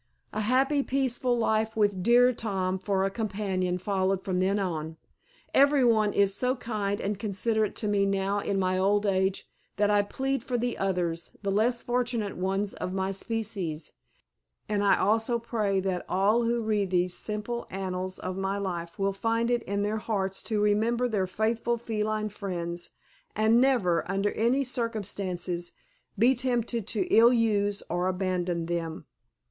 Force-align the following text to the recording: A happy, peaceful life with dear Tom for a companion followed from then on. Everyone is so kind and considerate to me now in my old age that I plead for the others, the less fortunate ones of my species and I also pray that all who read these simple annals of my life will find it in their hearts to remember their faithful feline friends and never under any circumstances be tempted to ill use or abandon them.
A 0.33 0.41
happy, 0.41 0.81
peaceful 0.81 1.37
life 1.37 1.77
with 1.77 2.01
dear 2.01 2.33
Tom 2.33 2.79
for 2.79 3.03
a 3.05 3.11
companion 3.11 3.77
followed 3.77 4.23
from 4.23 4.39
then 4.39 4.57
on. 4.57 4.97
Everyone 5.53 6.11
is 6.11 6.33
so 6.33 6.55
kind 6.55 6.99
and 6.99 7.19
considerate 7.19 7.75
to 7.75 7.87
me 7.87 8.07
now 8.07 8.39
in 8.39 8.57
my 8.57 8.79
old 8.79 9.05
age 9.05 9.47
that 9.77 9.91
I 9.91 10.01
plead 10.01 10.43
for 10.43 10.57
the 10.57 10.75
others, 10.79 11.37
the 11.43 11.51
less 11.51 11.83
fortunate 11.83 12.35
ones 12.35 12.73
of 12.73 12.93
my 12.95 13.11
species 13.11 13.91
and 14.67 14.83
I 14.83 14.97
also 14.97 15.37
pray 15.37 15.79
that 15.81 16.03
all 16.09 16.45
who 16.45 16.63
read 16.63 16.89
these 16.89 17.13
simple 17.15 17.67
annals 17.69 18.17
of 18.17 18.35
my 18.35 18.57
life 18.57 18.97
will 18.97 19.13
find 19.13 19.51
it 19.51 19.61
in 19.65 19.83
their 19.83 19.97
hearts 19.97 20.41
to 20.49 20.59
remember 20.59 21.07
their 21.07 21.27
faithful 21.27 21.77
feline 21.77 22.29
friends 22.29 22.89
and 23.35 23.61
never 23.61 24.03
under 24.09 24.31
any 24.31 24.63
circumstances 24.63 25.73
be 26.17 26.33
tempted 26.33 26.87
to 26.87 27.05
ill 27.13 27.31
use 27.31 27.83
or 27.87 28.07
abandon 28.07 28.65
them. 28.65 29.05